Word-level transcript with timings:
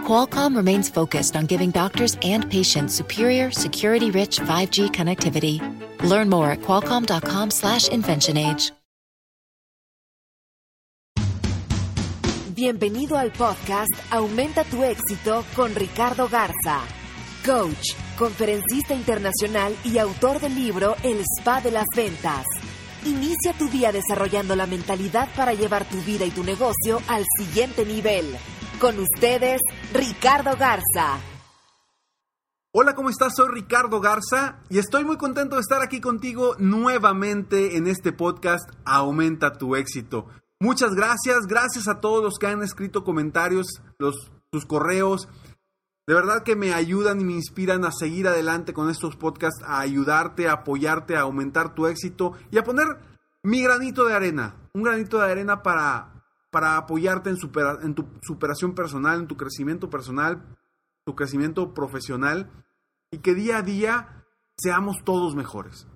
Qualcomm 0.00 0.56
remains 0.56 0.90
focused 0.90 1.36
on 1.36 1.46
giving 1.46 1.70
doctors 1.70 2.16
and 2.22 2.50
patients 2.50 2.94
superior, 2.94 3.52
security-rich 3.52 4.40
5G 4.40 4.90
connectivity. 4.90 5.60
Learn 6.02 6.28
more 6.28 6.50
at 6.50 6.62
qualcomm.com/inventionage. 6.62 8.72
Bienvenido 12.60 13.16
al 13.16 13.32
podcast 13.32 13.88
Aumenta 14.10 14.64
tu 14.64 14.82
éxito 14.82 15.46
con 15.56 15.74
Ricardo 15.74 16.28
Garza, 16.28 16.82
coach, 17.42 17.94
conferencista 18.18 18.92
internacional 18.92 19.74
y 19.82 19.96
autor 19.96 20.40
del 20.40 20.56
libro 20.56 20.94
El 21.02 21.24
Spa 21.38 21.62
de 21.62 21.70
las 21.70 21.86
Ventas. 21.96 22.44
Inicia 23.06 23.54
tu 23.54 23.70
día 23.70 23.92
desarrollando 23.92 24.54
la 24.56 24.66
mentalidad 24.66 25.30
para 25.34 25.54
llevar 25.54 25.86
tu 25.86 26.02
vida 26.02 26.26
y 26.26 26.30
tu 26.30 26.44
negocio 26.44 27.00
al 27.08 27.24
siguiente 27.38 27.86
nivel. 27.86 28.26
Con 28.80 28.98
ustedes, 28.98 29.60
Ricardo 29.92 30.56
Garza. 30.56 31.18
Hola, 32.72 32.94
¿cómo 32.94 33.10
estás? 33.10 33.34
Soy 33.36 33.48
Ricardo 33.52 34.00
Garza 34.00 34.60
y 34.70 34.78
estoy 34.78 35.04
muy 35.04 35.18
contento 35.18 35.56
de 35.56 35.60
estar 35.60 35.82
aquí 35.82 36.00
contigo 36.00 36.56
nuevamente 36.58 37.76
en 37.76 37.86
este 37.86 38.14
podcast 38.14 38.70
Aumenta 38.86 39.52
tu 39.52 39.76
éxito. 39.76 40.28
Muchas 40.58 40.92
gracias, 40.94 41.46
gracias 41.46 41.88
a 41.88 42.00
todos 42.00 42.24
los 42.24 42.38
que 42.38 42.46
han 42.46 42.62
escrito 42.62 43.04
comentarios, 43.04 43.66
los, 43.98 44.30
sus 44.50 44.64
correos. 44.64 45.28
De 46.06 46.14
verdad 46.14 46.42
que 46.42 46.56
me 46.56 46.72
ayudan 46.72 47.20
y 47.20 47.24
me 47.24 47.34
inspiran 47.34 47.84
a 47.84 47.92
seguir 47.92 48.28
adelante 48.28 48.72
con 48.72 48.88
estos 48.88 49.14
podcasts, 49.14 49.62
a 49.62 49.80
ayudarte, 49.80 50.48
a 50.48 50.52
apoyarte, 50.52 51.16
a 51.16 51.22
aumentar 51.22 51.74
tu 51.74 51.86
éxito 51.86 52.32
y 52.50 52.56
a 52.56 52.64
poner 52.64 52.86
mi 53.42 53.62
granito 53.62 54.06
de 54.06 54.14
arena, 54.14 54.56
un 54.72 54.84
granito 54.84 55.18
de 55.18 55.30
arena 55.30 55.62
para, 55.62 56.19
para 56.50 56.76
apoyarte 56.76 57.30
en, 57.30 57.94
tu 57.94 58.06
superación 58.22 58.74
personal, 58.74 59.20
en 59.20 59.26
tu 59.28 59.36
crecimiento 59.36 59.88
personal, 59.88 60.58
tu 61.04 61.14
crecimiento 61.14 61.72
profesional 61.74 62.50
y 63.10 63.18
que 63.18 63.34
día 63.34 63.58
a 63.58 63.62
día 63.62 64.26
seamos 64.56 64.96
todos 65.04 65.34
mejores. 65.34 65.86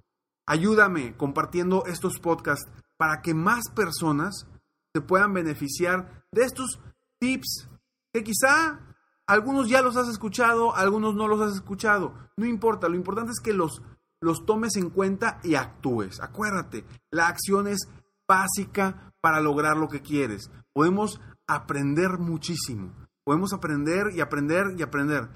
Ayúdame 0.47 1.17
compartiendo 1.17 1.85
estos 1.87 2.19
podcasts 2.19 2.71
para 2.97 3.21
que 3.21 3.35
más 3.35 3.65
personas 3.75 4.47
se 4.95 5.01
puedan 5.01 5.33
beneficiar 5.33 6.25
de 6.31 6.43
estos 6.43 6.81
tips 7.19 7.69
que 8.13 8.23
quizá 8.23 8.81
algunos 9.27 9.69
ya 9.69 9.83
los 9.83 9.97
has 9.97 10.09
escuchado, 10.09 10.75
algunos 10.77 11.15
no 11.15 11.27
los 11.27 11.41
has 11.41 11.55
escuchado. 11.55 12.15
No 12.37 12.47
importa, 12.47 12.89
lo 12.89 12.95
importante 12.95 13.33
es 13.33 13.41
que 13.41 13.53
los, 13.53 13.83
los 14.21 14.45
tomes 14.47 14.77
en 14.77 14.91
cuenta 14.91 15.41
y 15.43 15.55
actúes. 15.57 16.21
Acuérdate, 16.21 16.85
la 17.11 17.27
acción 17.27 17.67
es 17.67 17.89
básica 18.27 19.13
para 19.21 19.41
lograr 19.41 19.77
lo 19.77 19.89
que 19.89 20.03
quieres. 20.03 20.51
Podemos 20.73 21.21
aprender 21.47 22.19
muchísimo. 22.19 22.93
Podemos 23.25 23.53
aprender 23.53 24.09
y 24.15 24.21
aprender 24.21 24.75
y 24.77 24.83
aprender. 24.83 25.29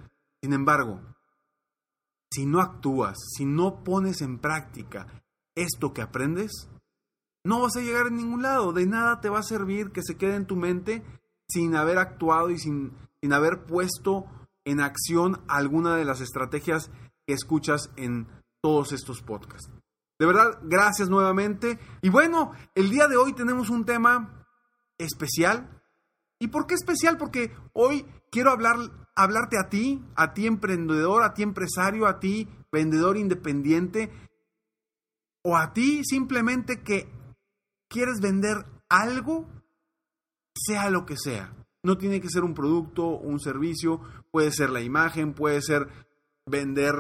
Sin 0.43 0.53
embargo, 0.53 1.01
si 2.31 2.47
no 2.47 2.61
actúas, 2.61 3.17
si 3.37 3.45
no 3.45 3.83
pones 3.83 4.21
en 4.21 4.39
práctica 4.39 5.07
esto 5.55 5.93
que 5.93 6.03
aprendes, 6.03 6.69
no 7.45 7.61
vas 7.61 7.77
a 7.77 7.81
llegar 7.81 8.07
a 8.07 8.11
ningún 8.11 8.43
lado. 8.43 8.73
De 8.73 8.87
nada 8.87 9.21
te 9.21 9.31
va 9.31 9.39
a 9.39 9.43
servir 9.43 9.91
que 9.91 10.03
se 10.03 10.17
quede 10.17 10.37
en 10.37 10.47
tu 10.47 10.57
mente 10.57 11.03
sin 11.49 11.75
haber 11.77 11.99
actuado 11.99 12.51
y 12.51 12.59
sin, 12.59 12.93
sin 13.23 13.33
haber 13.33 13.65
puesto 13.65 14.27
en 14.65 14.81
acción 14.81 15.41
alguna 15.49 15.97
de 15.97 16.05
las 16.05 16.21
estrategias 16.21 16.91
que 17.27 17.33
escuchas 17.33 17.91
en 17.97 18.29
todos 18.61 18.93
estos 18.93 19.23
podcasts. 19.23 19.71
De 20.19 20.27
verdad, 20.27 20.59
gracias 20.63 21.09
nuevamente. 21.09 21.79
Y 22.03 22.09
bueno, 22.09 22.53
el 22.75 22.91
día 22.91 23.07
de 23.07 23.17
hoy 23.17 23.33
tenemos 23.35 23.71
un 23.71 23.85
tema 23.85 24.47
especial. 24.99 25.83
¿Y 26.41 26.49
por 26.49 26.67
qué 26.67 26.75
especial? 26.75 27.17
Porque 27.17 27.53
hoy 27.73 28.05
quiero 28.31 28.51
hablar, 28.51 28.77
hablarte 29.15 29.59
a 29.59 29.69
ti, 29.69 30.05
a 30.17 30.35
ti 30.35 30.47
emprendedor, 30.47 31.23
a 31.23 31.35
ti 31.35 31.43
empresario, 31.43 32.07
a 32.07 32.19
ti 32.19 32.49
vendedor 32.71 33.17
independiente, 33.17 34.11
o 35.43 35.57
a 35.57 35.73
ti 35.73 36.03
simplemente 36.05 36.83
que 36.83 37.09
quieres 37.89 38.21
vender 38.21 38.67
algo, 38.89 39.49
sea 40.55 40.91
lo 40.91 41.07
que 41.07 41.17
sea. 41.17 41.55
No 41.83 41.97
tiene 41.97 42.21
que 42.21 42.29
ser 42.29 42.43
un 42.43 42.55
producto, 42.55 43.07
un 43.07 43.39
servicio, 43.39 44.01
puede 44.31 44.51
ser 44.51 44.71
la 44.71 44.81
imagen, 44.81 45.33
puede 45.33 45.63
ser 45.63 45.89
vender, 46.45 46.95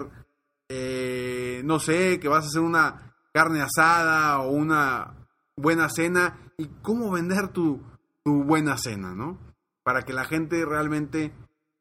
eh, 0.68 1.62
no 1.64 1.80
sé, 1.80 2.20
que 2.20 2.28
vas 2.28 2.44
a 2.44 2.48
hacer 2.48 2.62
una 2.62 3.07
carne 3.32 3.60
asada 3.60 4.40
o 4.40 4.50
una 4.50 5.14
buena 5.56 5.88
cena 5.88 6.52
y 6.56 6.66
cómo 6.82 7.10
vender 7.10 7.48
tu, 7.48 7.82
tu 8.24 8.44
buena 8.44 8.76
cena, 8.76 9.14
¿no? 9.14 9.38
Para 9.82 10.02
que 10.02 10.12
la 10.12 10.24
gente 10.24 10.64
realmente 10.64 11.32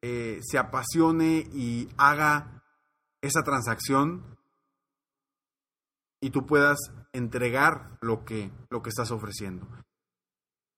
eh, 0.01 0.39
se 0.41 0.57
apasione 0.57 1.47
y 1.51 1.89
haga 1.97 2.63
esa 3.21 3.43
transacción 3.43 4.37
y 6.21 6.29
tú 6.29 6.45
puedas 6.45 6.77
entregar 7.13 7.97
lo 8.01 8.23
que, 8.25 8.51
lo 8.69 8.81
que 8.81 8.89
estás 8.89 9.11
ofreciendo. 9.11 9.67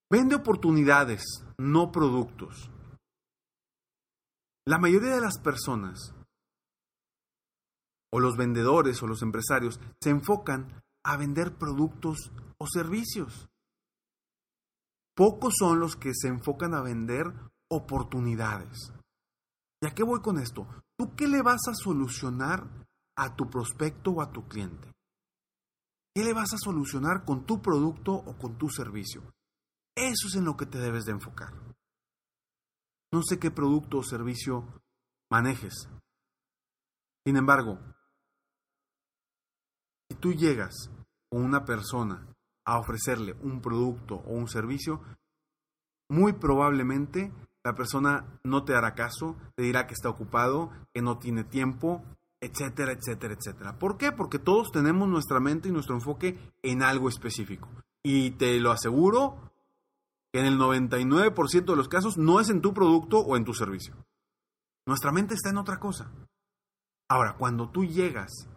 Vende 0.09 0.35
oportunidades, 0.35 1.23
no 1.57 1.91
productos. 1.91 2.71
La 4.65 4.77
mayoría 4.77 5.15
de 5.15 5.21
las 5.21 5.37
personas, 5.39 6.13
o 8.11 8.19
los 8.19 8.37
vendedores 8.37 9.01
o 9.03 9.07
los 9.07 9.21
empresarios, 9.21 9.79
se 10.01 10.09
enfocan 10.09 10.83
a 11.03 11.17
vender 11.17 11.57
productos 11.57 12.31
o 12.57 12.67
servicios. 12.67 13.49
Pocos 15.15 15.53
son 15.57 15.79
los 15.79 15.95
que 15.95 16.13
se 16.13 16.27
enfocan 16.27 16.73
a 16.73 16.81
vender 16.81 17.33
oportunidades. 17.69 18.93
¿Y 19.81 19.87
a 19.87 19.93
qué 19.93 20.03
voy 20.03 20.21
con 20.21 20.39
esto? 20.39 20.67
¿Tú 20.97 21.15
qué 21.15 21.27
le 21.27 21.41
vas 21.41 21.67
a 21.67 21.73
solucionar 21.73 22.67
a 23.17 23.35
tu 23.35 23.49
prospecto 23.49 24.11
o 24.11 24.21
a 24.21 24.31
tu 24.31 24.47
cliente? 24.47 24.91
¿Qué 26.15 26.23
le 26.23 26.33
vas 26.33 26.53
a 26.53 26.57
solucionar 26.57 27.23
con 27.23 27.45
tu 27.45 27.61
producto 27.61 28.13
o 28.13 28.37
con 28.37 28.57
tu 28.57 28.69
servicio? 28.69 29.21
Eso 29.95 30.27
es 30.27 30.35
en 30.35 30.45
lo 30.45 30.57
que 30.57 30.65
te 30.65 30.79
debes 30.79 31.05
de 31.05 31.11
enfocar. 31.11 31.53
No 33.11 33.21
sé 33.23 33.39
qué 33.39 33.51
producto 33.51 33.99
o 33.99 34.03
servicio 34.03 34.65
manejes. 35.29 35.89
Sin 37.25 37.37
embargo, 37.37 37.79
si 40.09 40.17
tú 40.17 40.33
llegas 40.33 40.89
con 41.29 41.43
una 41.43 41.65
persona 41.65 42.27
a 42.65 42.79
ofrecerle 42.79 43.35
un 43.41 43.61
producto 43.61 44.15
o 44.15 44.33
un 44.33 44.47
servicio, 44.47 45.01
muy 46.09 46.33
probablemente 46.33 47.31
la 47.63 47.75
persona 47.75 48.25
no 48.43 48.63
te 48.63 48.75
hará 48.75 48.95
caso, 48.95 49.35
te 49.55 49.63
dirá 49.63 49.85
que 49.85 49.93
está 49.93 50.09
ocupado, 50.09 50.71
que 50.93 51.01
no 51.01 51.19
tiene 51.19 51.43
tiempo, 51.43 52.03
etcétera, 52.41 52.93
etcétera, 52.93 53.33
etcétera. 53.33 53.77
¿Por 53.77 53.97
qué? 53.97 54.11
Porque 54.11 54.39
todos 54.39 54.71
tenemos 54.71 55.07
nuestra 55.07 55.39
mente 55.39 55.69
y 55.69 55.71
nuestro 55.71 55.95
enfoque 55.95 56.37
en 56.63 56.83
algo 56.83 57.09
específico. 57.09 57.69
Y 58.01 58.31
te 58.31 58.59
lo 58.59 58.71
aseguro 58.71 59.51
que 60.31 60.39
en 60.39 60.45
el 60.45 60.57
99% 60.57 61.65
de 61.65 61.75
los 61.75 61.89
casos 61.89 62.17
no 62.17 62.39
es 62.39 62.49
en 62.49 62.61
tu 62.61 62.73
producto 62.73 63.19
o 63.19 63.35
en 63.35 63.43
tu 63.43 63.53
servicio. 63.53 63.95
Nuestra 64.87 65.11
mente 65.11 65.33
está 65.33 65.49
en 65.49 65.57
otra 65.57 65.79
cosa. 65.79 66.11
Ahora, 67.09 67.35
cuando 67.37 67.69
tú 67.69 67.83
llegas 67.83 68.47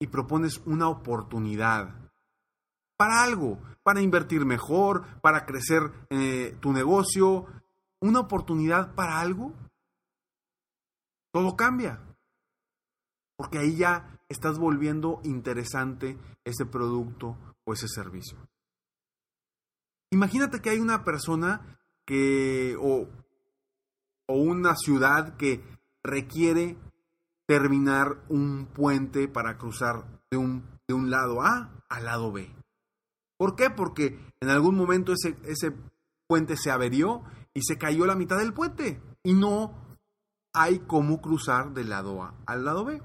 y 0.00 0.06
propones 0.06 0.58
una 0.64 0.88
oportunidad 0.88 1.94
para 2.96 3.22
algo, 3.22 3.58
para 3.82 4.00
invertir 4.00 4.44
mejor, 4.44 5.06
para 5.20 5.46
crecer 5.46 5.82
eh, 6.10 6.56
tu 6.60 6.72
negocio, 6.72 7.46
una 8.00 8.20
oportunidad 8.20 8.94
para 8.94 9.20
algo, 9.20 9.54
todo 11.32 11.54
cambia. 11.54 12.00
Porque 13.36 13.58
ahí 13.58 13.76
ya 13.76 14.18
estás 14.28 14.58
volviendo 14.58 15.20
interesante 15.22 16.18
ese 16.44 16.66
producto 16.66 17.36
o 17.64 17.72
ese 17.72 17.88
servicio. 17.88 18.38
Imagínate 20.10 20.60
que 20.60 20.70
hay 20.70 20.78
una 20.78 21.04
persona 21.04 21.78
que 22.06 22.76
o, 22.80 23.06
o 24.26 24.34
una 24.34 24.74
ciudad 24.76 25.36
que 25.36 25.62
requiere 26.02 26.76
terminar 27.50 28.22
un 28.28 28.66
puente 28.66 29.26
para 29.26 29.58
cruzar 29.58 30.04
de 30.30 30.36
un, 30.36 30.62
de 30.86 30.94
un 30.94 31.10
lado 31.10 31.42
A 31.42 31.82
al 31.88 32.04
lado 32.04 32.30
B. 32.30 32.48
¿Por 33.36 33.56
qué? 33.56 33.70
Porque 33.70 34.20
en 34.40 34.50
algún 34.50 34.76
momento 34.76 35.12
ese, 35.12 35.36
ese 35.42 35.72
puente 36.28 36.56
se 36.56 36.70
averió 36.70 37.24
y 37.52 37.62
se 37.62 37.76
cayó 37.76 38.06
la 38.06 38.14
mitad 38.14 38.38
del 38.38 38.54
puente 38.54 39.02
y 39.24 39.34
no 39.34 39.98
hay 40.54 40.78
cómo 40.86 41.20
cruzar 41.20 41.72
del 41.72 41.88
lado 41.88 42.22
A 42.22 42.36
al 42.46 42.64
lado 42.64 42.84
B. 42.84 43.02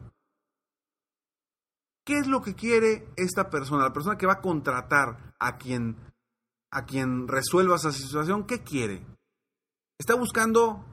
¿Qué 2.06 2.20
es 2.20 2.28
lo 2.28 2.44
que 2.44 2.54
quiere 2.54 3.12
esta 3.16 3.50
persona? 3.50 3.86
La 3.86 3.94
persona 3.94 4.16
que 4.16 4.28
va 4.28 4.34
a 4.34 4.42
contratar 4.42 5.34
a 5.40 5.58
quien, 5.58 5.96
a 6.72 6.86
quien 6.86 7.28
resuelva 7.28 7.78
esa 7.78 7.92
situación, 7.92 8.46
¿qué 8.46 8.62
quiere? 8.62 9.04
¿Está 9.98 10.14
buscando 10.14 10.86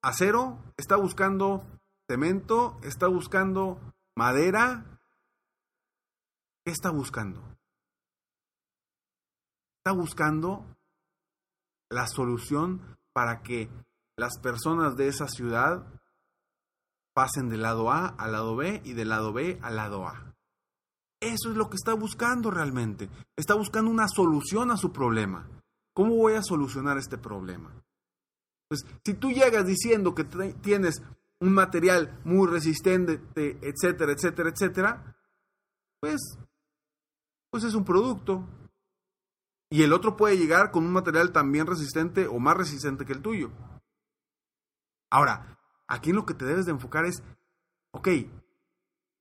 acero? 0.00 0.58
¿Está 0.78 0.96
buscando 0.96 1.66
cemento? 2.12 2.78
¿Está 2.82 3.06
buscando 3.06 3.80
madera? 4.14 4.84
¿Qué 6.62 6.70
está 6.70 6.90
buscando? 6.90 7.40
Está 9.78 9.92
buscando 9.92 10.66
la 11.90 12.06
solución 12.06 12.98
para 13.14 13.42
que 13.42 13.70
las 14.18 14.38
personas 14.40 14.94
de 14.96 15.08
esa 15.08 15.26
ciudad 15.26 15.86
pasen 17.14 17.48
del 17.48 17.62
lado 17.62 17.90
A 17.90 18.08
al 18.08 18.32
lado 18.32 18.56
B 18.56 18.82
y 18.84 18.92
del 18.92 19.08
lado 19.08 19.32
B 19.32 19.58
al 19.62 19.76
lado 19.76 20.06
A. 20.06 20.34
Eso 21.18 21.50
es 21.50 21.56
lo 21.56 21.70
que 21.70 21.76
está 21.76 21.94
buscando 21.94 22.50
realmente. 22.50 23.08
Está 23.36 23.54
buscando 23.54 23.90
una 23.90 24.06
solución 24.08 24.70
a 24.70 24.76
su 24.76 24.92
problema. 24.92 25.48
¿Cómo 25.94 26.16
voy 26.16 26.34
a 26.34 26.42
solucionar 26.42 26.98
este 26.98 27.16
problema? 27.16 27.72
Pues 28.68 28.84
si 29.02 29.14
tú 29.14 29.30
llegas 29.30 29.66
diciendo 29.66 30.14
que 30.14 30.24
tienes 30.24 31.02
un 31.42 31.52
material 31.54 32.20
muy 32.24 32.48
resistente, 32.48 33.20
etcétera, 33.34 34.12
etcétera, 34.12 34.50
etcétera, 34.50 35.16
pues, 36.00 36.38
pues 37.50 37.64
es 37.64 37.74
un 37.74 37.84
producto. 37.84 38.48
Y 39.68 39.82
el 39.82 39.92
otro 39.92 40.16
puede 40.16 40.38
llegar 40.38 40.70
con 40.70 40.84
un 40.84 40.92
material 40.92 41.32
también 41.32 41.66
resistente 41.66 42.28
o 42.28 42.38
más 42.38 42.56
resistente 42.56 43.04
que 43.04 43.12
el 43.12 43.22
tuyo. 43.22 43.50
Ahora, 45.10 45.58
aquí 45.88 46.10
en 46.10 46.16
lo 46.16 46.26
que 46.26 46.34
te 46.34 46.44
debes 46.44 46.66
de 46.66 46.72
enfocar 46.72 47.06
es, 47.06 47.22
ok, 47.90 48.08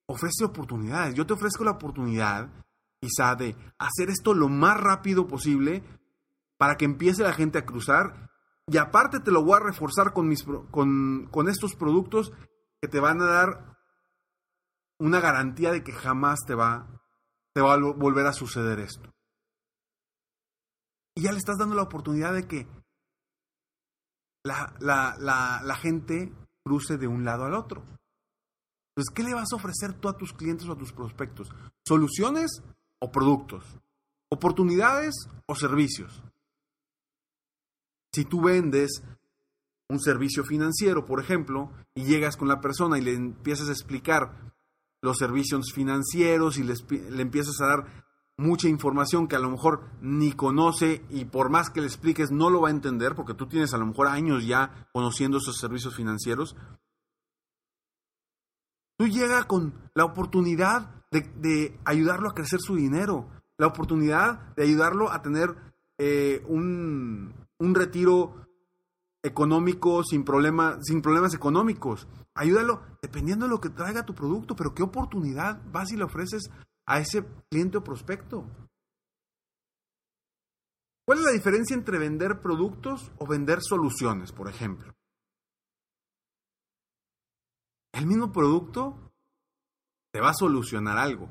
ofrece 0.05 0.45
oportunidades. 0.45 1.15
Yo 1.15 1.25
te 1.25 1.33
ofrezco 1.33 1.63
la 1.63 1.71
oportunidad, 1.71 2.49
quizá, 2.99 3.33
de 3.35 3.55
hacer 3.79 4.11
esto 4.11 4.35
lo 4.35 4.47
más 4.47 4.79
rápido 4.79 5.27
posible 5.27 5.83
para 6.57 6.77
que 6.77 6.85
empiece 6.85 7.23
la 7.23 7.33
gente 7.33 7.57
a 7.57 7.65
cruzar. 7.65 8.30
Y 8.71 8.77
aparte 8.77 9.19
te 9.19 9.31
lo 9.31 9.43
voy 9.43 9.57
a 9.57 9.65
reforzar 9.65 10.13
con, 10.13 10.29
mis, 10.29 10.45
con, 10.45 11.27
con 11.29 11.49
estos 11.49 11.75
productos 11.75 12.31
que 12.81 12.87
te 12.87 13.01
van 13.01 13.21
a 13.21 13.25
dar 13.25 13.77
una 14.97 15.19
garantía 15.19 15.73
de 15.73 15.83
que 15.83 15.91
jamás 15.91 16.39
te 16.47 16.55
va, 16.55 16.87
te 17.53 17.59
va 17.59 17.73
a 17.73 17.77
volver 17.77 18.25
a 18.27 18.31
suceder 18.31 18.79
esto. 18.79 19.13
Y 21.17 21.23
ya 21.23 21.33
le 21.33 21.37
estás 21.37 21.57
dando 21.57 21.75
la 21.75 21.81
oportunidad 21.81 22.33
de 22.33 22.47
que 22.47 22.65
la, 24.45 24.73
la, 24.79 25.17
la, 25.19 25.61
la 25.65 25.75
gente 25.75 26.33
cruce 26.63 26.97
de 26.97 27.07
un 27.07 27.25
lado 27.25 27.43
al 27.43 27.55
otro. 27.55 27.81
Entonces, 27.81 29.13
¿qué 29.13 29.23
le 29.23 29.33
vas 29.33 29.51
a 29.51 29.57
ofrecer 29.57 29.99
tú 29.99 30.07
a 30.07 30.15
tus 30.15 30.31
clientes 30.31 30.65
o 30.69 30.71
a 30.71 30.77
tus 30.77 30.93
prospectos? 30.93 31.49
¿Soluciones 31.85 32.63
o 32.99 33.11
productos? 33.11 33.65
¿Oportunidades 34.29 35.13
o 35.45 35.55
servicios? 35.55 36.23
Si 38.13 38.25
tú 38.25 38.41
vendes 38.41 39.03
un 39.89 39.99
servicio 39.99 40.43
financiero, 40.43 41.05
por 41.05 41.19
ejemplo, 41.19 41.71
y 41.93 42.03
llegas 42.03 42.37
con 42.37 42.47
la 42.47 42.61
persona 42.61 42.97
y 42.97 43.01
le 43.01 43.13
empiezas 43.13 43.69
a 43.69 43.73
explicar 43.73 44.53
los 45.01 45.17
servicios 45.17 45.71
financieros 45.73 46.57
y 46.57 46.63
le, 46.63 46.75
empiezas 47.21 47.59
a 47.61 47.67
dar 47.67 48.05
mucha 48.37 48.67
información 48.67 49.27
que 49.27 49.35
a 49.35 49.39
lo 49.39 49.49
mejor 49.49 49.83
ni 50.01 50.31
conoce 50.31 51.03
y 51.09 51.25
por 51.25 51.49
más 51.49 51.69
que 51.69 51.81
le 51.81 51.87
expliques 51.87 52.31
no 52.31 52.49
lo 52.49 52.61
va 52.61 52.69
a 52.69 52.71
entender 52.71 53.15
porque 53.15 53.33
tú 53.33 53.47
tienes 53.47 53.73
a 53.73 53.77
lo 53.77 53.85
mejor 53.85 54.07
años 54.07 54.45
ya 54.45 54.87
conociendo 54.93 55.37
esos 55.37 55.57
servicios 55.57 55.95
financieros. 55.95 56.55
Tú 58.97 59.07
llega 59.07 59.43
con 59.45 59.73
la 59.95 60.05
oportunidad 60.05 61.03
de, 61.11 61.77
ayudarlo 61.85 62.29
a 62.29 62.35
crecer 62.35 62.59
su 62.61 62.75
dinero, 62.75 63.27
la 63.57 63.67
oportunidad 63.67 64.55
de 64.55 64.63
ayudarlo 64.63 65.11
a 65.11 65.21
tener 65.21 65.55
eh, 65.97 66.43
un, 66.47 67.33
un 67.61 67.75
retiro 67.75 68.47
económico 69.23 70.03
sin, 70.03 70.25
sin 70.81 71.01
problemas 71.01 71.33
económicos. 71.33 72.07
Ayúdalo 72.33 72.81
dependiendo 73.01 73.45
de 73.45 73.51
lo 73.51 73.61
que 73.61 73.69
traiga 73.69 74.05
tu 74.05 74.15
producto, 74.15 74.55
pero 74.55 74.73
qué 74.73 74.83
oportunidad 74.83 75.61
vas 75.71 75.91
y 75.91 75.97
le 75.97 76.03
ofreces 76.03 76.49
a 76.87 76.99
ese 76.99 77.23
cliente 77.49 77.77
o 77.77 77.83
prospecto. 77.83 78.45
¿Cuál 81.05 81.19
es 81.19 81.25
la 81.25 81.31
diferencia 81.31 81.75
entre 81.75 81.99
vender 81.99 82.41
productos 82.41 83.11
o 83.19 83.27
vender 83.27 83.59
soluciones, 83.61 84.31
por 84.31 84.47
ejemplo? 84.49 84.93
El 87.93 88.07
mismo 88.07 88.31
producto 88.31 89.11
te 90.11 90.21
va 90.21 90.29
a 90.29 90.33
solucionar 90.33 90.97
algo, 90.97 91.29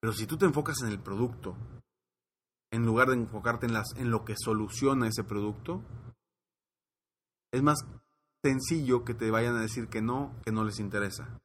pero 0.00 0.12
si 0.12 0.26
tú 0.26 0.36
te 0.36 0.46
enfocas 0.46 0.80
en 0.82 0.88
el 0.88 1.00
producto, 1.00 1.56
en 2.70 2.86
lugar 2.86 3.08
de 3.08 3.14
enfocarte 3.14 3.66
en, 3.66 3.72
las, 3.72 3.94
en 3.96 4.10
lo 4.10 4.24
que 4.24 4.34
soluciona 4.36 5.08
ese 5.08 5.24
producto, 5.24 5.82
es 7.52 7.62
más 7.62 7.84
sencillo 8.42 9.04
que 9.04 9.14
te 9.14 9.30
vayan 9.30 9.56
a 9.56 9.60
decir 9.60 9.88
que 9.88 10.00
no, 10.00 10.40
que 10.44 10.52
no 10.52 10.64
les 10.64 10.78
interesa. 10.78 11.40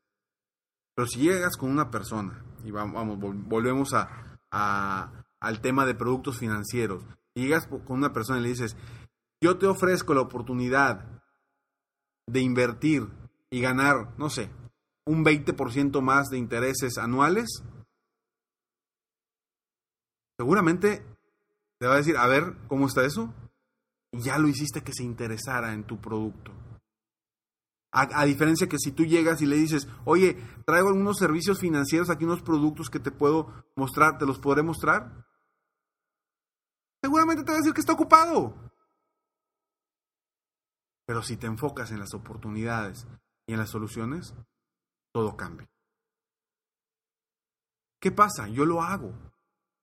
Pero 0.95 1.07
si 1.07 1.19
llegas 1.19 1.57
con 1.57 1.72
una 1.72 1.89
persona, 1.89 2.44
y 2.63 2.72
vamos, 2.72 3.19
volvemos 3.19 3.94
a, 3.94 4.48
al 4.51 5.62
tema 5.62 5.86
de 5.86 5.95
productos 5.95 6.38
financieros, 6.38 7.04
y 7.33 7.44
llegas 7.44 7.68
con 7.68 7.98
una 7.98 8.13
persona 8.13 8.39
y 8.39 8.44
le 8.44 8.50
dices, 8.50 8.77
yo 9.42 9.57
te 9.57 9.68
ofrezco 9.68 10.13
la 10.13 10.22
oportunidad 10.22 11.22
de 12.27 12.39
invertir 12.39 13.10
y 13.50 13.62
ganar, 13.62 14.18
no 14.18 14.30
sé, 14.30 14.51
un 15.06 15.24
20% 15.25 16.01
más 16.01 16.30
de 16.30 16.38
intereses 16.38 16.98
anuales, 16.98 17.63
seguramente 20.38 21.06
te 21.86 21.90
va 21.90 21.94
a 21.94 21.98
decir, 21.98 22.18
a 22.18 22.26
ver, 22.26 22.58
¿cómo 22.68 22.88
está 22.88 23.06
eso? 23.06 23.32
Y 24.12 24.24
ya 24.24 24.40
lo 24.40 24.48
hiciste 24.48 24.82
que 24.82 24.92
se 24.92 25.04
interesara 25.04 25.72
en 25.72 25.84
tu 25.86 26.02
producto. 26.02 26.52
A, 27.92 28.26
diferencia 28.26 28.68
que 28.68 28.80
si 28.80 28.92
tú 28.92 29.06
llegas 29.06 29.40
y 29.44 29.46
le 29.46 29.56
dices, 29.56 29.88
oye, 30.04 30.34
traigo 30.66 30.88
algunos 30.88 31.20
servicios 31.20 31.60
financieros, 31.60 32.10
aquí 32.10 32.26
unos 32.26 32.42
productos 32.42 32.90
que 32.90 33.00
te 33.00 33.12
puedo 33.12 33.54
mostrar, 33.76 34.18
¿te 34.18 34.26
los 34.26 34.40
podré 34.40 34.64
mostrar? 34.64 35.28
Seguramente 37.04 37.44
te 37.44 37.52
va 37.52 37.58
a 37.58 37.60
decir 37.60 37.76
que 37.76 37.82
está 37.82 37.94
ocupado. 37.94 38.56
Pero 41.06 41.22
si 41.22 41.38
te 41.38 41.46
enfocas 41.46 41.92
en 41.92 42.00
las 42.00 42.16
oportunidades 42.16 43.06
y 43.46 43.54
en 43.54 43.60
las 43.60 43.70
soluciones, 43.70 44.34
todo 45.14 45.38
cambia. 45.38 45.70
¿Qué 48.02 48.12
pasa? 48.12 48.48
Yo 48.48 48.66
lo 48.66 48.82
hago. 48.82 49.14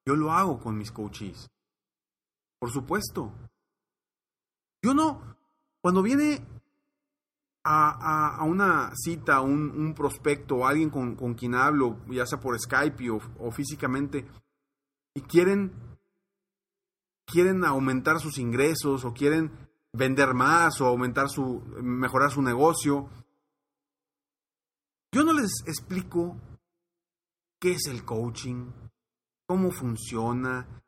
Yo 0.04 0.16
lo 0.16 0.32
hago 0.32 0.58
con 0.58 0.76
mis 0.76 0.90
coaches. 0.90 1.48
Por 2.62 2.70
supuesto. 2.70 3.32
Yo 4.84 4.94
no, 4.94 5.36
cuando 5.80 6.00
viene 6.00 6.46
a, 7.64 8.38
una 8.44 8.92
cita, 8.94 9.40
un, 9.40 9.68
un 9.70 9.94
prospecto 9.94 10.58
o 10.58 10.66
alguien 10.68 10.88
con, 10.88 11.34
quien 11.34 11.56
hablo, 11.56 11.98
ya 12.06 12.24
sea 12.24 12.38
por 12.38 12.56
Skype 12.56 13.10
o, 13.10 13.50
físicamente, 13.50 14.28
y 15.12 15.22
quieren, 15.22 15.72
quieren 17.26 17.64
aumentar 17.64 18.20
sus 18.20 18.38
ingresos 18.38 19.04
o 19.04 19.12
quieren 19.12 19.50
vender 19.92 20.32
más 20.32 20.80
o 20.80 20.86
aumentar 20.86 21.30
su, 21.30 21.64
mejorar 21.82 22.30
su 22.30 22.42
negocio, 22.42 23.10
yo 25.12 25.24
no 25.24 25.32
les 25.32 25.64
explico 25.66 26.36
qué 27.60 27.72
es 27.72 27.88
el 27.88 28.04
coaching, 28.04 28.70
cómo 29.48 29.72
funciona, 29.72 30.81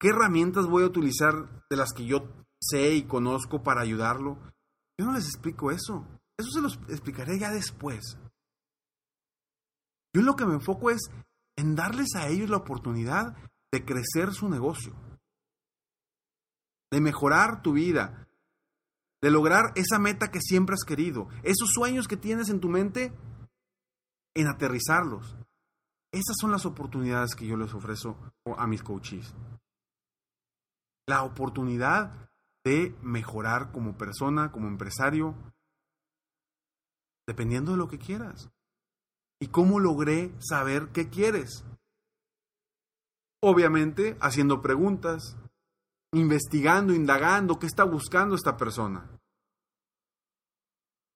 qué 0.00 0.08
herramientas 0.08 0.66
voy 0.66 0.82
a 0.82 0.86
utilizar 0.86 1.64
de 1.68 1.76
las 1.76 1.92
que 1.92 2.06
yo 2.06 2.26
sé 2.60 2.94
y 2.94 3.04
conozco 3.04 3.62
para 3.62 3.82
ayudarlo. 3.82 4.38
Yo 4.98 5.06
no 5.06 5.12
les 5.12 5.26
explico 5.26 5.70
eso. 5.70 6.06
Eso 6.38 6.50
se 6.50 6.62
los 6.62 6.76
explicaré 6.88 7.38
ya 7.38 7.50
después. 7.50 8.18
Yo 10.14 10.22
lo 10.22 10.34
que 10.34 10.46
me 10.46 10.54
enfoco 10.54 10.90
es 10.90 11.00
en 11.56 11.76
darles 11.76 12.14
a 12.16 12.28
ellos 12.28 12.50
la 12.50 12.56
oportunidad 12.56 13.36
de 13.72 13.84
crecer 13.84 14.32
su 14.32 14.48
negocio, 14.48 14.94
de 16.90 17.00
mejorar 17.00 17.62
tu 17.62 17.74
vida, 17.74 18.26
de 19.22 19.30
lograr 19.30 19.72
esa 19.76 19.98
meta 19.98 20.30
que 20.30 20.40
siempre 20.40 20.74
has 20.74 20.84
querido, 20.84 21.28
esos 21.42 21.70
sueños 21.72 22.08
que 22.08 22.16
tienes 22.16 22.48
en 22.48 22.60
tu 22.60 22.68
mente, 22.68 23.12
en 24.34 24.48
aterrizarlos. 24.48 25.36
Esas 26.12 26.36
son 26.40 26.50
las 26.50 26.66
oportunidades 26.66 27.34
que 27.36 27.46
yo 27.46 27.56
les 27.56 27.72
ofrezco 27.72 28.16
a 28.56 28.66
mis 28.66 28.82
coaches. 28.82 29.32
La 31.06 31.22
oportunidad 31.22 32.30
de 32.64 32.94
mejorar 33.02 33.72
como 33.72 33.96
persona, 33.96 34.52
como 34.52 34.68
empresario, 34.68 35.34
dependiendo 37.26 37.72
de 37.72 37.78
lo 37.78 37.88
que 37.88 37.98
quieras. 37.98 38.50
¿Y 39.40 39.48
cómo 39.48 39.80
logré 39.80 40.34
saber 40.40 40.88
qué 40.92 41.08
quieres? 41.08 41.64
Obviamente 43.42 44.18
haciendo 44.20 44.60
preguntas, 44.60 45.36
investigando, 46.12 46.92
indagando 46.92 47.58
qué 47.58 47.66
está 47.66 47.84
buscando 47.84 48.34
esta 48.34 48.56
persona. 48.56 49.08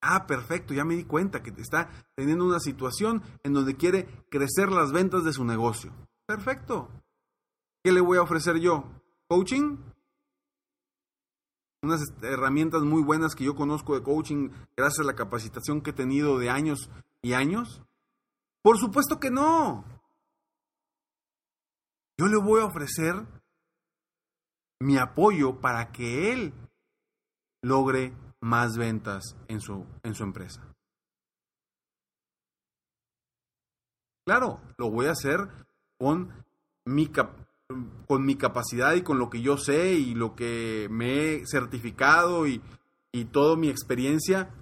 Ah, 0.00 0.26
perfecto, 0.26 0.74
ya 0.74 0.84
me 0.84 0.96
di 0.96 1.04
cuenta 1.04 1.42
que 1.42 1.50
está 1.58 1.88
teniendo 2.14 2.44
una 2.44 2.60
situación 2.60 3.22
en 3.42 3.54
donde 3.54 3.76
quiere 3.76 4.06
crecer 4.30 4.70
las 4.70 4.92
ventas 4.92 5.24
de 5.24 5.32
su 5.32 5.44
negocio. 5.44 5.92
Perfecto. 6.26 6.88
¿Qué 7.82 7.92
le 7.92 8.00
voy 8.00 8.18
a 8.18 8.22
ofrecer 8.22 8.58
yo? 8.58 8.84
¿Coaching? 9.34 9.78
Unas 11.82 12.02
herramientas 12.22 12.82
muy 12.82 13.02
buenas 13.02 13.34
que 13.34 13.42
yo 13.42 13.56
conozco 13.56 13.96
de 13.96 14.04
coaching 14.04 14.50
gracias 14.76 15.00
a 15.00 15.08
la 15.08 15.16
capacitación 15.16 15.82
que 15.82 15.90
he 15.90 15.92
tenido 15.92 16.38
de 16.38 16.50
años 16.50 16.88
y 17.20 17.32
años. 17.32 17.82
Por 18.62 18.78
supuesto 18.78 19.18
que 19.18 19.32
no. 19.32 19.84
Yo 22.16 22.28
le 22.28 22.36
voy 22.36 22.60
a 22.60 22.66
ofrecer 22.66 23.26
mi 24.78 24.98
apoyo 24.98 25.60
para 25.60 25.90
que 25.90 26.30
él 26.32 26.54
logre 27.60 28.16
más 28.40 28.76
ventas 28.76 29.36
en 29.48 29.60
su, 29.60 29.84
en 30.04 30.14
su 30.14 30.22
empresa. 30.22 30.62
Claro, 34.24 34.60
lo 34.78 34.92
voy 34.92 35.06
a 35.06 35.12
hacer 35.12 35.40
con 35.98 36.44
mi, 36.84 37.08
con 38.06 38.24
mi 38.24 38.36
capacidad 38.36 38.94
y 38.94 39.02
con 39.02 39.18
lo 39.18 39.30
que 39.30 39.40
yo 39.40 39.56
sé 39.56 39.94
y 39.94 40.14
lo 40.14 40.34
que 40.34 40.88
me 40.90 41.34
he 41.34 41.46
certificado 41.46 42.46
y, 42.46 42.62
y 43.12 43.26
toda 43.26 43.56
mi 43.56 43.68
experiencia. 43.68 44.54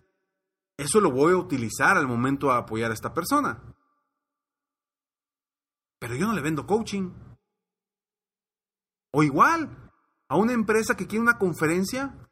Eso 0.76 1.00
lo 1.00 1.10
voy 1.10 1.32
a 1.32 1.36
utilizar 1.36 1.96
al 1.96 2.06
momento 2.06 2.48
de 2.48 2.54
apoyar 2.54 2.90
a 2.90 2.94
esta 2.94 3.12
persona. 3.12 3.62
Pero 5.98 6.16
yo 6.16 6.26
no 6.26 6.32
le 6.32 6.40
vendo 6.40 6.66
coaching. 6.66 7.10
O 9.12 9.22
igual, 9.22 9.90
a 10.28 10.36
una 10.36 10.52
empresa 10.52 10.96
que 10.96 11.06
quiere 11.06 11.22
una 11.22 11.38
conferencia, 11.38 12.22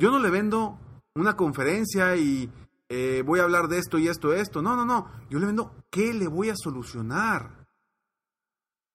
Yo 0.00 0.12
no 0.12 0.20
le 0.20 0.30
vendo 0.30 0.78
una 1.16 1.36
conferencia 1.36 2.14
y 2.14 2.52
eh, 2.88 3.22
voy 3.24 3.40
a 3.40 3.44
hablar 3.44 3.68
de 3.68 3.78
esto 3.78 3.98
y 3.98 4.08
esto, 4.08 4.32
esto. 4.32 4.62
No, 4.62 4.76
no, 4.76 4.84
no. 4.84 5.10
Yo 5.28 5.38
le 5.38 5.46
vendo 5.46 5.74
qué 5.90 6.14
le 6.14 6.26
voy 6.26 6.50
a 6.50 6.56
solucionar. 6.56 7.66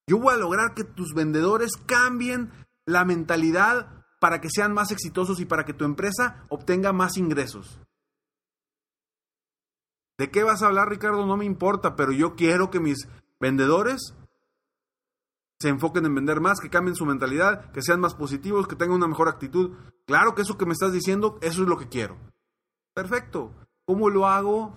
Yo 0.08 0.20
voy 0.20 0.34
a 0.34 0.38
lograr 0.38 0.74
que 0.74 0.84
tus 0.84 1.14
vendedores 1.14 1.72
cambien 1.86 2.52
la 2.86 3.06
mentalidad 3.06 4.06
para 4.20 4.42
que 4.42 4.50
sean 4.50 4.74
más 4.74 4.92
exitosos 4.92 5.40
y 5.40 5.46
para 5.46 5.66
que 5.66 5.74
tu 5.74 5.86
empresa 5.86 6.46
obtenga 6.50 6.92
más 6.92 7.18
ingresos. 7.18 7.80
¿De 10.18 10.30
qué 10.30 10.44
vas 10.44 10.62
a 10.62 10.68
hablar, 10.68 10.90
Ricardo? 10.90 11.26
No 11.26 11.38
me 11.38 11.46
importa, 11.46 11.96
pero 11.96 12.12
yo 12.12 12.36
quiero 12.36 12.70
que 12.70 12.80
mis 12.80 13.08
vendedores 13.40 14.14
se 15.60 15.70
enfoquen 15.70 16.06
en 16.06 16.16
vender 16.16 16.42
más, 16.42 16.60
que 16.60 16.70
cambien 16.70 16.96
su 16.96 17.06
mentalidad, 17.06 17.72
que 17.72 17.82
sean 17.82 18.00
más 18.00 18.16
positivos, 18.16 18.68
que 18.68 18.76
tengan 18.76 18.98
una 18.98 19.08
mejor 19.08 19.30
actitud. 19.30 19.78
Claro 20.06 20.36
que 20.36 20.42
eso 20.42 20.58
que 20.58 20.66
me 20.66 20.74
estás 20.74 20.92
diciendo, 20.92 21.38
eso 21.42 21.64
es 21.64 21.70
lo 21.70 21.78
que 21.78 21.88
quiero. 21.88 22.18
Perfecto. 22.94 23.54
¿Cómo 23.86 24.10
lo 24.10 24.26
hago? 24.26 24.74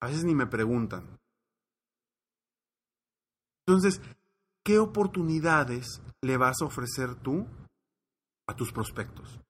A 0.00 0.06
veces 0.06 0.24
ni 0.24 0.34
me 0.34 0.46
preguntan. 0.46 1.18
Entonces, 3.66 4.00
¿qué 4.64 4.78
oportunidades 4.78 6.00
le 6.22 6.36
vas 6.36 6.62
a 6.62 6.66
ofrecer 6.66 7.14
tú 7.16 7.46
a 8.46 8.54
tus 8.54 8.72
prospectos? 8.72 9.40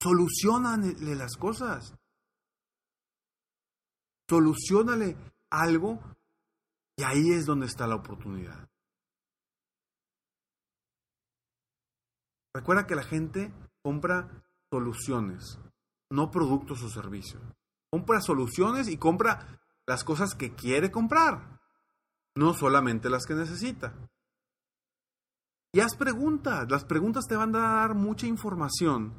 Solucionale 0.00 0.94
las 1.14 1.36
cosas. 1.36 1.94
Solucionale 4.28 5.16
algo 5.50 6.00
y 6.96 7.02
ahí 7.02 7.32
es 7.32 7.44
donde 7.46 7.66
está 7.66 7.86
la 7.86 7.96
oportunidad. 7.96 8.68
Recuerda 12.54 12.86
que 12.86 12.94
la 12.94 13.02
gente 13.02 13.52
compra 13.82 14.30
soluciones, 14.70 15.58
no 16.14 16.30
productos 16.30 16.82
o 16.82 16.88
servicios. 16.88 17.42
Compra 17.90 18.20
soluciones 18.20 18.88
y 18.88 18.96
compra 18.96 19.60
las 19.86 20.04
cosas 20.04 20.34
que 20.34 20.54
quiere 20.54 20.90
comprar, 20.90 21.60
no 22.34 22.54
solamente 22.54 23.10
las 23.10 23.26
que 23.26 23.34
necesita. 23.34 23.94
Y 25.72 25.80
haz 25.80 25.96
preguntas. 25.96 26.70
Las 26.70 26.84
preguntas 26.84 27.26
te 27.26 27.36
van 27.36 27.54
a 27.56 27.80
dar 27.80 27.94
mucha 27.94 28.26
información 28.26 29.12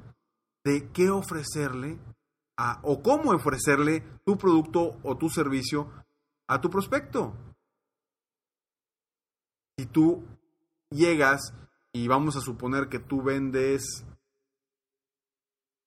de 0.64 0.90
qué 0.92 1.10
ofrecerle 1.10 2.00
o 2.84 3.04
cómo 3.04 3.32
ofrecerle 3.32 4.02
tu 4.25 4.38
producto 4.38 4.98
o 5.04 5.18
tu 5.18 5.30
servicio 5.30 5.92
a 6.48 6.62
tu 6.62 6.70
prospecto. 6.70 7.34
Si 9.78 9.86
tú 9.88 10.24
llegas 10.90 11.54
y 11.92 12.08
vamos 12.08 12.38
a 12.38 12.42
suponer 12.42 12.88
que 12.88 13.00
tú 13.00 13.22
vendes 13.22 14.06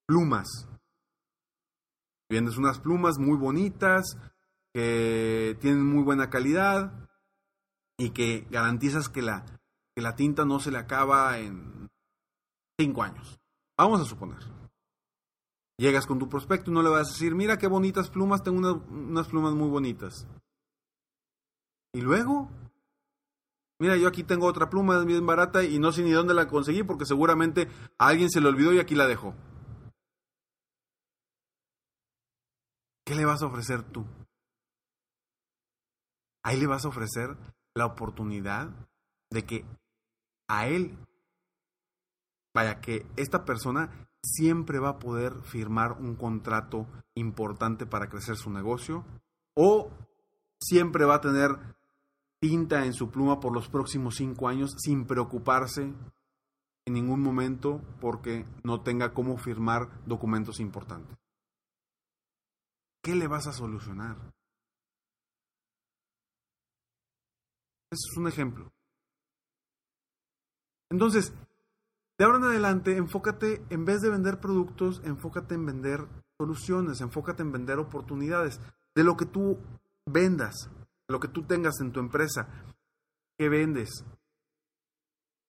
plumas. 0.06 0.68
Vendes 2.28 2.56
unas 2.56 2.78
plumas 2.78 3.18
muy 3.18 3.36
bonitas, 3.36 4.18
que 4.74 5.56
tienen 5.60 5.84
muy 5.84 6.02
buena 6.02 6.30
calidad 6.30 7.08
y 7.96 8.10
que 8.10 8.46
garantizas 8.50 9.08
que 9.08 9.22
la, 9.22 9.44
que 9.94 10.02
la 10.02 10.14
tinta 10.14 10.44
no 10.44 10.60
se 10.60 10.70
le 10.70 10.78
acaba 10.78 11.38
en 11.38 11.88
cinco 12.78 13.02
años. 13.02 13.40
Vamos 13.76 14.00
a 14.00 14.04
suponer. 14.04 14.38
Llegas 15.78 16.06
con 16.06 16.18
tu 16.18 16.28
prospecto 16.28 16.70
y 16.70 16.74
no 16.74 16.82
le 16.82 16.90
vas 16.90 17.08
a 17.08 17.12
decir, 17.12 17.34
mira 17.34 17.56
qué 17.56 17.66
bonitas 17.66 18.10
plumas, 18.10 18.42
tengo 18.42 18.58
unas 18.90 19.28
plumas 19.28 19.54
muy 19.54 19.68
bonitas. 19.68 20.26
Y 21.94 22.00
luego, 22.00 22.50
Mira, 23.80 23.96
yo 23.96 24.08
aquí 24.08 24.24
tengo 24.24 24.46
otra 24.46 24.68
pluma 24.68 24.98
bien 25.04 25.24
barata 25.24 25.62
y 25.62 25.78
no 25.78 25.92
sé 25.92 26.02
ni 26.02 26.10
dónde 26.10 26.34
la 26.34 26.48
conseguí 26.48 26.82
porque 26.82 27.06
seguramente 27.06 27.68
a 27.96 28.08
alguien 28.08 28.28
se 28.28 28.40
le 28.40 28.48
olvidó 28.48 28.72
y 28.72 28.80
aquí 28.80 28.96
la 28.96 29.06
dejó. 29.06 29.34
¿Qué 33.08 33.14
le 33.14 33.24
vas 33.24 33.40
a 33.40 33.46
ofrecer 33.46 33.82
tú? 33.84 34.04
Ahí 36.44 36.60
le 36.60 36.66
vas 36.66 36.84
a 36.84 36.88
ofrecer 36.88 37.38
la 37.74 37.86
oportunidad 37.86 38.68
de 39.30 39.46
que 39.46 39.64
a 40.46 40.66
él, 40.66 40.94
vaya, 42.54 42.82
que 42.82 43.06
esta 43.16 43.46
persona 43.46 44.06
siempre 44.22 44.78
va 44.78 44.90
a 44.90 44.98
poder 44.98 45.40
firmar 45.40 45.92
un 45.92 46.16
contrato 46.16 46.86
importante 47.14 47.86
para 47.86 48.10
crecer 48.10 48.36
su 48.36 48.50
negocio 48.50 49.06
o 49.56 49.90
siempre 50.60 51.06
va 51.06 51.14
a 51.14 51.22
tener 51.22 51.52
tinta 52.42 52.84
en 52.84 52.92
su 52.92 53.10
pluma 53.10 53.40
por 53.40 53.54
los 53.54 53.70
próximos 53.70 54.16
cinco 54.16 54.48
años 54.48 54.74
sin 54.76 55.06
preocuparse 55.06 55.94
en 56.84 56.92
ningún 56.92 57.22
momento 57.22 57.80
porque 58.02 58.44
no 58.64 58.82
tenga 58.82 59.14
cómo 59.14 59.38
firmar 59.38 59.88
documentos 60.04 60.60
importantes. 60.60 61.16
¿Qué 63.08 63.14
le 63.14 63.26
vas 63.26 63.46
a 63.46 63.54
solucionar? 63.54 64.18
Ese 67.90 68.06
es 68.10 68.16
un 68.18 68.28
ejemplo. 68.28 68.70
Entonces, 70.90 71.32
de 72.18 72.24
ahora 72.26 72.36
en 72.36 72.44
adelante, 72.44 72.98
enfócate, 72.98 73.64
en 73.70 73.86
vez 73.86 74.02
de 74.02 74.10
vender 74.10 74.40
productos, 74.40 75.00
enfócate 75.04 75.54
en 75.54 75.64
vender 75.64 76.06
soluciones, 76.36 77.00
enfócate 77.00 77.42
en 77.42 77.50
vender 77.50 77.78
oportunidades. 77.78 78.60
De 78.94 79.04
lo 79.04 79.16
que 79.16 79.24
tú 79.24 79.56
vendas, 80.04 80.68
lo 81.08 81.18
que 81.18 81.28
tú 81.28 81.46
tengas 81.46 81.80
en 81.80 81.92
tu 81.92 82.00
empresa, 82.00 82.46
qué 83.38 83.48
vendes, 83.48 84.04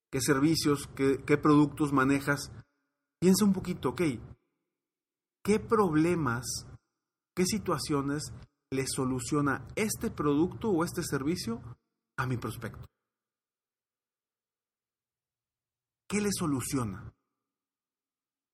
qué 0.10 0.22
servicios, 0.22 0.88
qué, 0.96 1.26
qué 1.26 1.38
productos 1.38 1.92
manejas, 1.92 2.54
piensa 3.20 3.44
un 3.44 3.52
poquito, 3.52 3.90
ok, 3.90 4.02
¿qué 5.44 5.60
problemas, 5.60 6.69
qué 7.40 7.46
situaciones 7.46 8.34
le 8.70 8.86
soluciona 8.86 9.66
este 9.78 10.12
producto 10.12 10.72
o 10.72 10.84
este 10.84 11.02
servicio 11.04 11.62
a 12.18 12.28
mi 12.28 12.36
prospecto? 12.36 12.86
¿Qué 16.10 16.20
le 16.20 16.32
soluciona? 16.34 17.14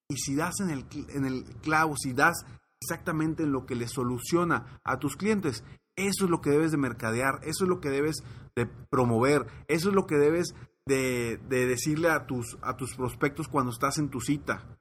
Y 0.07 0.17
si 0.17 0.35
das 0.35 0.59
en 0.59 0.69
el, 0.69 0.85
en 1.09 1.25
el 1.25 1.45
clavo, 1.61 1.97
si 1.97 2.13
das 2.13 2.45
exactamente 2.79 3.41
en 3.41 3.53
lo 3.53 3.65
que 3.65 3.73
le 3.73 3.87
soluciona 3.87 4.79
a 4.83 4.99
tus 4.99 5.15
clientes, 5.15 5.63
eso 5.95 6.25
es 6.25 6.29
lo 6.29 6.41
que 6.41 6.51
debes 6.51 6.69
de 6.69 6.77
mercadear, 6.77 7.39
eso 7.41 7.63
es 7.63 7.69
lo 7.69 7.81
que 7.81 7.89
debes 7.89 8.17
de 8.55 8.67
promover, 8.67 9.47
eso 9.67 9.89
es 9.89 9.95
lo 9.95 10.05
que 10.05 10.17
debes 10.17 10.53
de, 10.85 11.37
decirle 11.49 12.11
a 12.11 12.27
tus, 12.27 12.55
a 12.61 12.77
tus 12.77 12.95
prospectos 12.95 13.47
cuando 13.47 13.71
estás 13.71 13.97
en 13.97 14.11
tu 14.11 14.21
cita. 14.21 14.77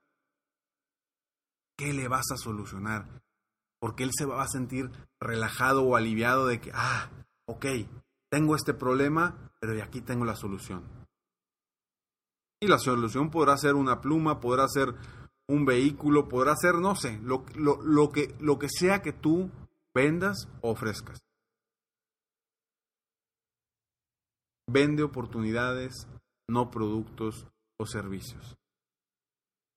¿Qué 1.79 1.95
le 1.95 2.07
vas 2.07 2.31
a 2.33 2.37
solucionar? 2.37 3.24
Porque 3.85 4.03
él 4.03 4.13
se 4.17 4.25
va 4.25 4.43
a 4.43 4.49
sentir 4.49 4.91
relajado 5.21 5.83
o 5.85 5.95
aliviado 5.95 6.47
de 6.47 6.59
que, 6.59 6.71
ah, 6.73 7.11
ok, 7.45 7.67
tengo 8.31 8.57
este 8.57 8.73
problema, 8.73 9.53
pero 9.61 9.75
de 9.75 9.83
aquí 9.83 10.01
tengo 10.01 10.25
la 10.25 10.37
solución. 10.37 10.85
Y 12.63 12.67
la 12.67 12.79
solución 12.79 13.31
podrá 13.31 13.59
ser 13.59 13.75
una 13.75 14.01
pluma, 14.01 14.41
podrá 14.41 14.67
ser 14.69 14.95
un 15.47 15.67
vehículo, 15.67 16.29
podrá 16.31 16.57
ser, 16.57 16.77
no 16.77 16.97
sé, 16.97 17.19
lo, 17.25 17.45
lo, 17.57 18.09
que, 18.09 18.35
lo 18.41 18.59
que 18.59 18.71
sea 18.71 19.03
que 19.03 19.13
tú 19.13 19.51
vendas 19.95 20.49
o 20.63 20.71
ofrezcas. 20.71 21.19
Vende 24.67 25.03
oportunidades, 25.03 26.09
no 26.49 26.71
productos 26.71 27.47
o 27.79 27.85
servicios. 27.85 28.57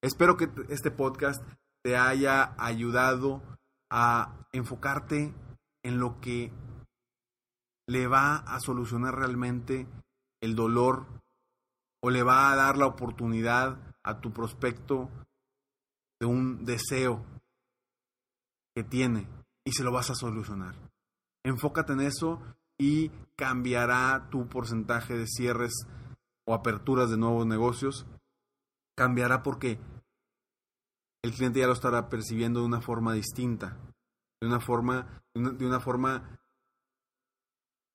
Espero 0.01 0.37
que 0.37 0.49
este 0.69 0.91
podcast 0.91 1.43
te 1.83 1.97
haya 1.97 2.55
ayudado 2.57 3.56
a 3.89 4.47
enfocarte 4.51 5.33
en 5.83 5.99
lo 5.99 6.19
que 6.19 6.51
le 7.87 8.07
va 8.07 8.37
a 8.37 8.59
solucionar 8.59 9.15
realmente 9.15 9.87
el 10.41 10.55
dolor 10.55 11.07
o 12.01 12.09
le 12.09 12.23
va 12.23 12.51
a 12.51 12.55
dar 12.55 12.77
la 12.77 12.87
oportunidad 12.87 13.79
a 14.03 14.19
tu 14.19 14.31
prospecto 14.31 15.09
de 16.19 16.25
un 16.25 16.65
deseo 16.65 17.25
que 18.75 18.83
tiene 18.83 19.27
y 19.65 19.71
se 19.71 19.83
lo 19.83 19.91
vas 19.91 20.09
a 20.09 20.15
solucionar. 20.15 20.75
Enfócate 21.43 21.93
en 21.93 22.01
eso 22.01 22.41
y 22.77 23.09
cambiará 23.35 24.27
tu 24.29 24.47
porcentaje 24.47 25.17
de 25.17 25.27
cierres 25.27 25.73
o 26.45 26.53
aperturas 26.53 27.09
de 27.09 27.17
nuevos 27.17 27.45
negocios. 27.45 28.05
Cambiará 28.95 29.43
porque 29.43 29.79
el 31.27 31.33
cliente 31.33 31.59
ya 31.59 31.67
lo 31.67 31.73
estará 31.73 32.09
percibiendo 32.09 32.61
de 32.61 32.65
una 32.65 32.81
forma 32.81 33.13
distinta, 33.13 33.77
de 34.39 34.47
una 34.47 34.59
forma, 34.59 35.21
de 35.33 35.65
una, 35.65 35.79
forma 35.79 36.39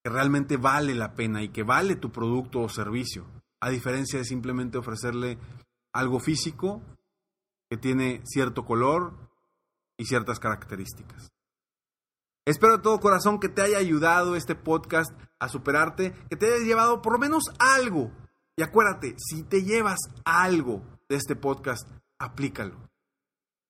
que 0.04 0.10
realmente 0.10 0.58
vale 0.58 0.94
la 0.94 1.14
pena 1.14 1.42
y 1.42 1.48
que 1.48 1.62
vale 1.62 1.96
tu 1.96 2.12
producto 2.12 2.60
o 2.60 2.68
servicio, 2.68 3.26
a 3.60 3.70
diferencia 3.70 4.18
de 4.18 4.26
simplemente 4.26 4.76
ofrecerle 4.76 5.38
algo 5.94 6.20
físico 6.20 6.82
que 7.70 7.78
tiene 7.78 8.20
cierto 8.24 8.64
color 8.66 9.14
y 9.96 10.04
ciertas 10.04 10.38
características. 10.38 11.32
Espero 12.44 12.76
de 12.76 12.82
todo 12.82 13.00
corazón 13.00 13.40
que 13.40 13.48
te 13.48 13.62
haya 13.62 13.78
ayudado 13.78 14.36
este 14.36 14.54
podcast 14.54 15.12
a 15.38 15.48
superarte, 15.48 16.12
que 16.28 16.36
te 16.36 16.52
haya 16.52 16.64
llevado 16.64 17.00
por 17.00 17.14
lo 17.14 17.18
menos 17.18 17.44
algo. 17.58 18.10
Y 18.56 18.62
acuérdate, 18.62 19.14
si 19.16 19.42
te 19.44 19.62
llevas 19.62 20.00
algo 20.24 20.82
de 21.08 21.16
este 21.16 21.36
podcast, 21.36 21.88
aplícalo. 22.18 22.91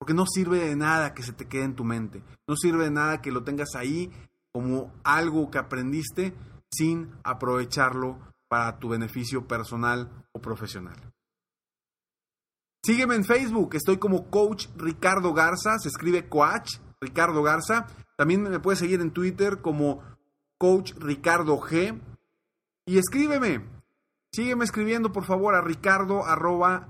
Porque 0.02 0.14
no 0.14 0.26
sirve 0.26 0.58
de 0.58 0.74
nada 0.74 1.14
que 1.14 1.22
se 1.22 1.32
te 1.32 1.46
quede 1.46 1.62
en 1.62 1.76
tu 1.76 1.84
mente. 1.84 2.24
No 2.48 2.56
sirve 2.56 2.86
de 2.86 2.90
nada 2.90 3.22
que 3.22 3.30
lo 3.30 3.44
tengas 3.44 3.76
ahí 3.76 4.10
como 4.52 4.92
algo 5.04 5.48
que 5.48 5.58
aprendiste 5.58 6.34
sin 6.72 7.12
aprovecharlo 7.22 8.18
para 8.48 8.80
tu 8.80 8.88
beneficio 8.88 9.46
personal 9.46 10.10
o 10.32 10.40
profesional. 10.40 10.96
Sígueme 12.84 13.14
en 13.14 13.24
Facebook, 13.24 13.76
estoy 13.76 13.98
como 13.98 14.28
Coach 14.28 14.66
Ricardo 14.76 15.32
Garza, 15.34 15.78
se 15.78 15.88
escribe 15.88 16.28
Coach 16.28 16.80
Ricardo 17.00 17.40
Garza. 17.44 17.86
También 18.16 18.42
me 18.42 18.58
puedes 18.58 18.80
seguir 18.80 19.00
en 19.02 19.12
Twitter 19.12 19.60
como 19.60 20.02
Coach 20.58 20.94
Ricardo 20.98 21.60
G. 21.60 21.96
Y 22.86 22.98
escríbeme, 22.98 23.64
sígueme 24.32 24.64
escribiendo 24.64 25.12
por 25.12 25.26
favor 25.26 25.54
a 25.54 25.60
ricardo 25.60 26.24
arroba 26.24 26.88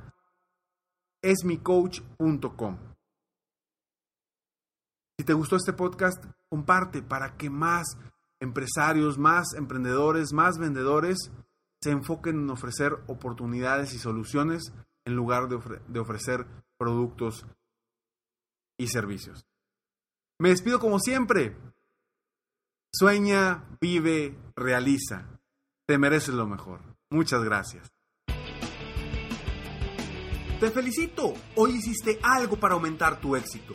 esmicoach.com. 1.21 2.92
Si 5.23 5.26
te 5.26 5.35
gustó 5.35 5.55
este 5.55 5.73
podcast, 5.73 6.21
comparte 6.49 7.00
para 7.00 7.37
que 7.37 7.49
más 7.49 7.97
empresarios, 8.41 9.19
más 9.19 9.55
emprendedores, 9.55 10.33
más 10.33 10.59
vendedores 10.59 11.31
se 11.81 11.93
enfoquen 11.93 12.41
en 12.41 12.50
ofrecer 12.50 12.95
oportunidades 13.07 13.95
y 13.95 14.00
soluciones 14.00 14.73
en 15.05 15.14
lugar 15.14 15.49
de, 15.49 16.00
ofrecer 16.00 16.45
productos 16.76 17.47
y 18.76 18.88
servicios. 18.88 19.47
Me 20.41 20.49
despido 20.49 20.81
como 20.81 20.99
siempre. 20.99 21.57
Sueña, 22.93 23.62
vive, 23.81 24.37
realiza. 24.57 25.38
Te 25.87 25.99
mereces 25.99 26.35
lo 26.35 26.49
mejor. 26.49 26.81
Muchas 27.11 27.45
gracias. 27.45 27.93
Te 30.59 30.69
felicito. 30.73 31.35
Hoy 31.55 31.76
hiciste 31.76 32.19
algo 32.25 32.57
para 32.57 32.75
aumentar 32.75 33.21
tu 33.21 33.37
éxito. 33.37 33.75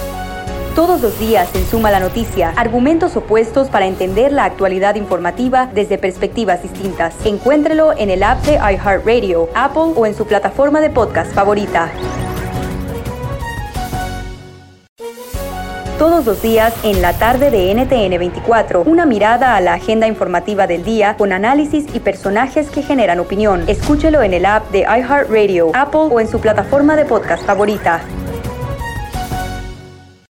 Todos 0.75 1.01
los 1.01 1.19
días 1.19 1.53
en 1.53 1.65
Suma 1.65 1.91
la 1.91 1.99
Noticia, 1.99 2.53
argumentos 2.55 3.17
opuestos 3.17 3.67
para 3.67 3.87
entender 3.87 4.31
la 4.31 4.45
actualidad 4.45 4.95
informativa 4.95 5.69
desde 5.73 5.97
perspectivas 5.97 6.63
distintas. 6.63 7.13
Encuéntrelo 7.25 7.91
en 7.97 8.09
el 8.09 8.23
app 8.23 8.41
de 8.45 8.53
iHeartRadio, 8.53 9.49
Apple 9.53 9.91
o 9.97 10.05
en 10.05 10.15
su 10.15 10.25
plataforma 10.25 10.79
de 10.79 10.89
podcast 10.89 11.33
favorita. 11.33 11.91
Todos 15.99 16.25
los 16.25 16.41
días 16.41 16.73
en 16.83 17.01
la 17.01 17.13
tarde 17.19 17.51
de 17.51 17.73
NTN 17.75 18.17
24, 18.17 18.83
una 18.83 19.05
mirada 19.05 19.57
a 19.57 19.61
la 19.61 19.73
agenda 19.73 20.07
informativa 20.07 20.67
del 20.67 20.85
día 20.85 21.17
con 21.17 21.33
análisis 21.33 21.85
y 21.93 21.99
personajes 21.99 22.69
que 22.69 22.81
generan 22.81 23.19
opinión. 23.19 23.65
Escúchelo 23.67 24.21
en 24.23 24.33
el 24.33 24.45
app 24.45 24.71
de 24.71 24.79
iHeartRadio, 24.79 25.71
Apple 25.73 26.07
o 26.11 26.21
en 26.21 26.29
su 26.29 26.39
plataforma 26.39 26.95
de 26.95 27.03
podcast 27.03 27.45
favorita. 27.45 28.01